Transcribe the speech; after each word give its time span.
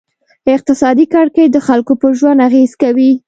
اقتصادي 0.55 1.05
کړکېچ 1.13 1.49
د 1.53 1.57
خلکو 1.67 1.93
پر 2.01 2.11
ژوند 2.19 2.39
اغېز 2.47 2.71
کوي. 2.81 3.11